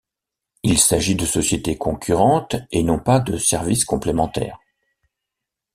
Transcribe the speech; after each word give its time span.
Il 0.63 0.79
s'agit 0.79 1.13
de 1.15 1.27
sociétés 1.27 1.77
concurrentes 1.77 2.55
et 2.71 2.81
non 2.81 2.97
pas 2.97 3.19
de 3.19 3.37
services 3.37 3.85
complémentaires. 3.85 4.57